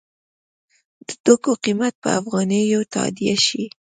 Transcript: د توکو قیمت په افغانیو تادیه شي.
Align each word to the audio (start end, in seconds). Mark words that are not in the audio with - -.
د 1.07 1.09
توکو 1.23 1.51
قیمت 1.63 1.93
په 2.03 2.09
افغانیو 2.19 2.79
تادیه 2.93 3.35
شي. 3.45 3.63